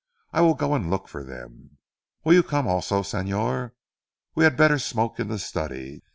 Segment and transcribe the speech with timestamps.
[0.33, 1.77] I will go and look for them.
[2.23, 3.73] Will you come also, Señor?
[4.33, 6.01] We had better smoke in the study.